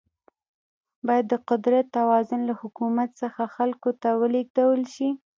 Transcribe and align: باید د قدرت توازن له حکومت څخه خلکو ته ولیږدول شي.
باید 1.07 1.25
د 1.29 1.33
قدرت 1.49 1.85
توازن 1.97 2.41
له 2.49 2.53
حکومت 2.61 3.09
څخه 3.21 3.41
خلکو 3.55 3.89
ته 4.01 4.09
ولیږدول 4.21 4.81
شي. 4.95 5.09